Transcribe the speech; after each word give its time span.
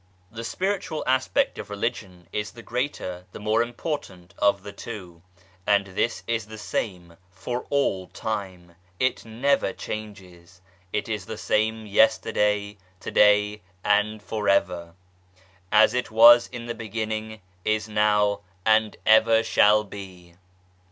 The 0.31 0.43
Spiritual 0.43 1.03
aspect 1.05 1.59
of 1.59 1.69
Religion 1.69 2.27
is 2.33 2.53
the 2.53 2.63
greater, 2.63 3.25
the 3.33 3.39
more 3.39 3.61
important 3.61 4.33
of 4.39 4.63
the 4.63 4.71
two, 4.73 5.21
and 5.67 5.85
this 5.85 6.23
is 6.25 6.47
the 6.47 6.57
same 6.57 7.17
for 7.29 7.67
all 7.69 8.07
time, 8.07 8.77
it 8.99 9.25
never 9.25 9.73
changes! 9.73 10.59
It 10.91 11.07
is 11.07 11.27
the 11.27 11.37
same, 11.37 11.85
yesterday, 11.85 12.79
to 12.99 13.11
day, 13.11 13.61
and 13.83 14.23
for 14.23 14.45
evr!" 14.45 14.95
As 15.71 15.93
it 15.93 16.09
was 16.09 16.47
in 16.51 16.65
the 16.65 16.73
beginning, 16.73 17.39
is 17.63 17.87
now, 17.87 18.39
and 18.65 18.97
ever 19.05 19.43
shall 19.43 19.83
be." 19.83 20.33